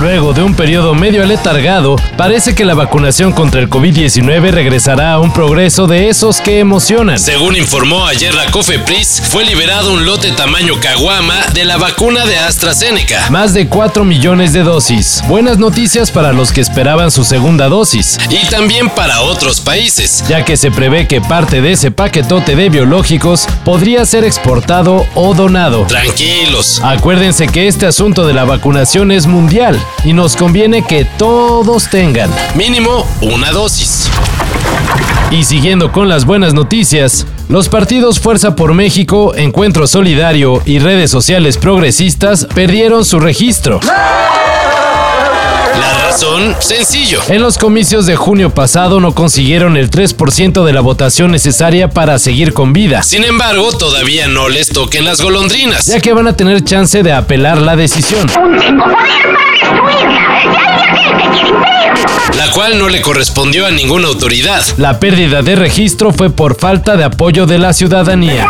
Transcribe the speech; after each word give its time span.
Luego 0.00 0.32
de 0.32 0.42
un 0.42 0.54
periodo 0.54 0.94
medio 0.94 1.22
aletargado, 1.22 1.96
parece 2.16 2.54
que 2.54 2.64
la 2.64 2.74
vacunación 2.74 3.32
contra 3.32 3.60
el 3.60 3.70
COVID-19 3.70 4.50
regresará 4.50 5.12
a 5.12 5.20
un 5.20 5.32
progreso 5.32 5.86
de 5.86 6.08
esos 6.08 6.40
que 6.40 6.58
emocionan. 6.58 7.18
Según 7.18 7.56
informó 7.56 8.04
ayer 8.06 8.34
la 8.34 8.50
COFEPRIS, 8.50 9.22
fue 9.30 9.44
liberado 9.44 9.92
un 9.92 10.04
lote 10.04 10.32
tamaño 10.32 10.74
caguama 10.80 11.40
de 11.54 11.64
la 11.64 11.76
vacuna 11.76 12.26
de 12.26 12.36
AstraZeneca. 12.36 13.30
Más 13.30 13.54
de 13.54 13.68
4 13.68 14.04
millones 14.04 14.52
de 14.52 14.64
dosis. 14.64 15.22
Buenas 15.28 15.58
noticias 15.58 16.10
para 16.10 16.32
los 16.32 16.52
que 16.52 16.60
esperaban 16.60 17.12
su 17.12 17.24
segunda 17.24 17.68
dosis. 17.68 18.18
Y 18.30 18.46
también 18.48 18.90
para 18.90 19.20
otros 19.22 19.60
países. 19.60 20.24
Ya 20.28 20.44
que 20.44 20.56
se 20.56 20.72
prevé 20.72 21.06
que 21.06 21.20
parte 21.20 21.60
de 21.60 21.72
ese 21.72 21.92
paquetote 21.92 22.56
de 22.56 22.68
biológicos 22.68 23.46
podría 23.64 24.04
ser 24.06 24.24
exportado 24.24 25.06
o 25.14 25.34
donado. 25.34 25.86
Tranquilos. 25.86 26.80
Acuérdense 26.82 27.46
que 27.46 27.68
este 27.68 27.86
asunto 27.86 28.26
de 28.26 28.34
la 28.34 28.44
vacunación 28.44 29.12
es 29.12 29.26
mundial 29.26 29.83
y 30.04 30.12
nos 30.12 30.36
conviene 30.36 30.82
que 30.82 31.04
todos 31.04 31.88
tengan 31.90 32.30
mínimo 32.54 33.06
una 33.20 33.50
dosis. 33.50 34.08
Y 35.30 35.44
siguiendo 35.44 35.90
con 35.90 36.08
las 36.08 36.24
buenas 36.24 36.54
noticias, 36.54 37.26
los 37.48 37.68
partidos 37.68 38.20
Fuerza 38.20 38.54
por 38.54 38.74
México, 38.74 39.34
Encuentro 39.34 39.86
Solidario 39.86 40.62
y 40.64 40.78
redes 40.78 41.10
sociales 41.10 41.58
progresistas 41.58 42.46
perdieron 42.54 43.04
su 43.04 43.18
registro. 43.18 43.80
La 45.80 45.98
razón, 46.04 46.54
sencillo. 46.60 47.20
En 47.28 47.42
los 47.42 47.58
comicios 47.58 48.06
de 48.06 48.16
junio 48.16 48.50
pasado 48.50 49.00
no 49.00 49.14
consiguieron 49.14 49.76
el 49.76 49.90
3% 49.90 50.64
de 50.64 50.72
la 50.72 50.80
votación 50.80 51.30
necesaria 51.30 51.90
para 51.90 52.18
seguir 52.18 52.52
con 52.52 52.72
vida. 52.72 53.02
Sin 53.02 53.24
embargo, 53.24 53.72
todavía 53.76 54.28
no 54.28 54.48
les 54.48 54.68
toquen 54.68 55.04
las 55.04 55.20
golondrinas. 55.20 55.86
Ya 55.86 56.00
que 56.00 56.12
van 56.12 56.28
a 56.28 56.36
tener 56.36 56.62
chance 56.64 57.02
de 57.02 57.12
apelar 57.12 57.58
la 57.58 57.76
decisión. 57.76 58.30
La 62.36 62.50
cual 62.52 62.78
no 62.78 62.88
le 62.88 63.00
correspondió 63.00 63.66
a 63.66 63.70
ninguna 63.70 64.08
autoridad. 64.08 64.64
La 64.76 64.98
pérdida 65.00 65.42
de 65.42 65.56
registro 65.56 66.12
fue 66.12 66.30
por 66.30 66.56
falta 66.58 66.96
de 66.96 67.04
apoyo 67.04 67.46
de 67.46 67.58
la 67.58 67.72
ciudadanía. 67.72 68.48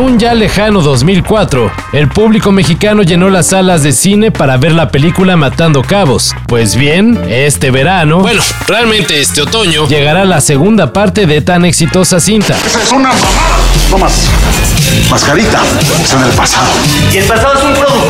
Un 0.00 0.18
ya 0.18 0.32
lejano 0.32 0.80
2004, 0.80 1.70
el 1.92 2.08
público 2.08 2.52
mexicano 2.52 3.02
llenó 3.02 3.28
las 3.28 3.48
salas 3.48 3.82
de 3.82 3.92
cine 3.92 4.30
para 4.30 4.56
ver 4.56 4.72
la 4.72 4.88
película 4.88 5.36
Matando 5.36 5.82
Cabos. 5.82 6.34
Pues 6.46 6.74
bien, 6.74 7.22
este 7.28 7.70
verano... 7.70 8.20
Bueno, 8.20 8.42
realmente 8.66 9.20
este 9.20 9.42
otoño... 9.42 9.86
Llegará 9.88 10.24
la 10.24 10.40
segunda 10.40 10.94
parte 10.94 11.26
de 11.26 11.42
tan 11.42 11.66
exitosa 11.66 12.18
cinta. 12.18 12.56
Esa 12.64 12.82
es 12.82 12.90
una 12.92 13.10
mamada. 13.10 13.58
No 13.90 13.98
más. 13.98 14.26
Mascarita. 15.10 15.60
Está 16.02 16.16
en 16.16 16.30
el 16.30 16.32
pasado. 16.32 16.68
Y 17.12 17.18
el 17.18 17.24
pasado 17.24 17.54
es 17.58 17.62
un 17.62 17.74
Cabos 17.74 18.08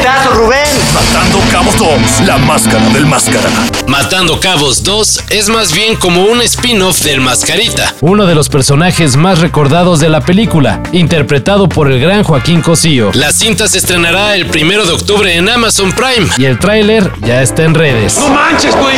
2. 1.81 2.27
La 2.27 2.37
máscara 2.37 2.87
del 2.91 3.07
máscara. 3.07 3.49
Matando 3.87 4.39
Cabos 4.39 4.85
2 4.85 5.25
es 5.31 5.49
más 5.49 5.75
bien 5.75 5.97
como 5.97 6.25
un 6.25 6.43
spin-off 6.43 7.01
del 7.05 7.23
Mascarita. 7.23 7.95
Uno 8.03 8.27
de 8.27 8.35
los 8.35 8.51
personajes 8.51 9.17
más 9.17 9.39
recordados 9.39 9.99
de 9.99 10.11
la 10.11 10.21
película, 10.21 10.83
interpretado 10.93 11.71
por 11.71 11.91
el 11.91 11.99
gran 11.99 12.23
Joaquín 12.23 12.61
Cosío. 12.61 13.13
La 13.15 13.33
cinta 13.33 13.67
se 13.67 13.79
estrenará 13.79 14.35
el 14.35 14.45
primero 14.45 14.85
de 14.85 14.93
octubre 14.93 15.35
en 15.35 15.49
Amazon 15.49 15.91
Prime. 15.93 16.29
Y 16.37 16.45
el 16.45 16.59
tráiler 16.59 17.11
ya 17.23 17.41
está 17.41 17.63
en 17.63 17.73
redes. 17.75 18.19
¡No 18.19 18.29
manches, 18.29 18.77
güey! 18.77 18.97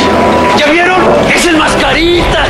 ¿Ya 0.59 0.67
vieron? 0.67 1.01
¡Es 1.33 1.47
el 1.47 1.57
mascarita! 1.59 2.42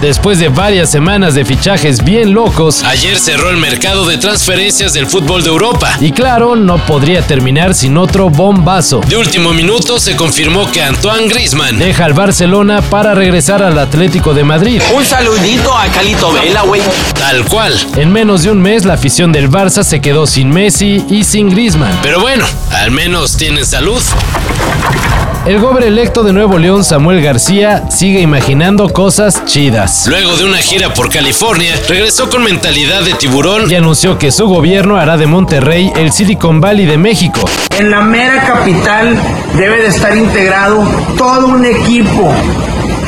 Después 0.00 0.38
de 0.38 0.50
varias 0.50 0.90
semanas 0.90 1.34
de 1.34 1.46
fichajes 1.46 2.04
bien 2.04 2.34
locos, 2.34 2.82
ayer 2.84 3.18
cerró 3.18 3.48
el 3.48 3.56
mercado 3.56 4.06
de 4.06 4.18
transferencias 4.18 4.92
del 4.92 5.06
fútbol 5.06 5.42
de 5.42 5.48
Europa. 5.48 5.96
Y 6.00 6.12
claro, 6.12 6.54
no 6.54 6.76
podría 6.76 7.22
terminar 7.22 7.74
sin 7.74 7.96
otro 7.96 8.28
bombazo. 8.28 9.00
De 9.08 9.16
último 9.16 9.54
minuto 9.54 9.98
se 9.98 10.14
confirmó 10.14 10.70
que 10.70 10.82
Antoine 10.82 11.28
Griezmann 11.28 11.78
deja 11.78 12.04
al 12.04 12.12
Barcelona 12.12 12.82
para 12.82 13.14
regresar 13.14 13.62
al 13.62 13.78
Atlético 13.78 14.34
de 14.34 14.44
Madrid. 14.44 14.82
Un 14.94 15.04
saludito 15.04 15.74
a 15.74 15.86
Calito 15.86 16.30
Vela, 16.30 16.60
güey. 16.62 16.82
Tal 17.18 17.46
cual. 17.46 17.74
En 17.96 18.12
menos 18.12 18.42
de 18.42 18.50
un 18.50 18.60
mes 18.60 18.84
la 18.84 18.94
afición 18.94 19.32
del 19.32 19.50
Barça 19.50 19.82
se 19.82 20.02
quedó 20.02 20.26
sin 20.26 20.50
Messi 20.50 21.06
y 21.08 21.24
sin 21.24 21.48
Griezmann. 21.48 21.98
Pero 22.02 22.20
bueno, 22.20 22.44
al 22.70 22.90
menos 22.90 23.38
tienen 23.38 23.64
salud. 23.64 24.02
El 25.46 25.60
gober 25.60 25.84
electo 25.84 26.24
de 26.24 26.32
Nuevo 26.32 26.58
León, 26.58 26.82
Samuel 26.82 27.22
García, 27.22 27.84
sigue 27.88 28.20
imaginando 28.20 28.88
cosas 28.88 29.44
chidas. 29.44 29.95
Luego 30.04 30.36
de 30.36 30.44
una 30.44 30.58
gira 30.58 30.94
por 30.94 31.10
California, 31.10 31.74
regresó 31.88 32.28
con 32.30 32.44
mentalidad 32.44 33.02
de 33.02 33.14
tiburón 33.14 33.68
y 33.68 33.74
anunció 33.74 34.18
que 34.18 34.30
su 34.30 34.46
gobierno 34.46 34.96
hará 34.96 35.16
de 35.16 35.26
Monterrey 35.26 35.90
el 35.96 36.12
Silicon 36.12 36.60
Valley 36.60 36.86
de 36.86 36.96
México. 36.96 37.40
En 37.76 37.90
la 37.90 38.02
mera 38.02 38.44
capital 38.46 39.18
debe 39.56 39.82
de 39.82 39.88
estar 39.88 40.16
integrado 40.16 40.86
todo 41.16 41.48
un 41.48 41.64
equipo, 41.64 42.32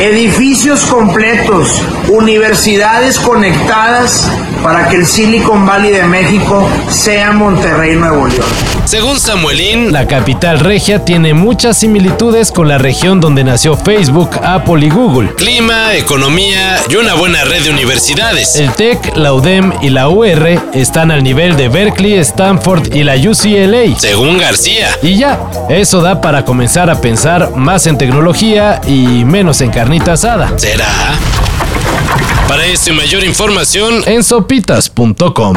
edificios 0.01 0.81
completos, 0.87 1.81
universidades 2.09 3.21
conectadas 3.21 4.29
para 4.65 4.89
que 4.89 4.97
el 4.97 5.07
Silicon 5.07 5.65
Valley 5.67 5.93
de 5.93 6.05
México 6.05 6.69
sea 6.89 7.31
Monterrey, 7.31 7.95
Nuevo 7.95 8.27
León. 8.27 8.78
Según 8.89 9.21
Samuelín, 9.21 9.93
la 9.93 10.07
capital 10.07 10.61
regia 10.61 11.05
tiene 11.05 11.35
muchas 11.35 11.77
similitudes 11.77 12.51
con 12.51 12.69
la 12.69 12.79
región 12.79 13.21
donde 13.21 13.45
nació 13.45 13.77
Facebook, 13.77 14.31
Apple 14.43 14.87
y 14.87 14.89
Google. 14.89 15.35
Clima, 15.35 15.95
economía 15.95 16.81
y 16.89 16.97
una 16.97 17.13
buena 17.13 17.45
red 17.45 17.65
de 17.65 17.69
universidades. 17.69 18.57
El 18.57 18.73
TEC, 18.73 19.15
la 19.15 19.35
UDEM 19.35 19.75
y 19.83 19.91
la 19.91 20.09
UR 20.09 20.59
están 20.73 21.11
al 21.11 21.23
nivel 21.23 21.55
de 21.59 21.69
Berkeley, 21.69 22.15
Stanford 22.15 22.95
y 22.97 23.05
la 23.05 23.17
UCLA. 23.17 23.95
Según 23.99 24.39
García. 24.39 24.89
Y 25.03 25.19
ya, 25.19 25.39
eso 25.69 26.01
da 26.01 26.23
para 26.23 26.47
comenzar 26.47 26.89
a 26.89 26.99
pensar 26.99 27.55
más 27.57 27.87
en 27.87 27.99
tecnología 27.99 28.81
y 28.87 29.27
menos 29.27 29.61
en 29.61 29.71
carnita 29.71 30.15
asada. 30.15 30.59
¿Será? 30.59 30.89
Para 32.49 32.65
esto 32.65 32.89
y 32.89 32.95
mayor 32.95 33.23
información 33.23 34.03
en 34.07 34.25
sopitas.com. 34.25 35.57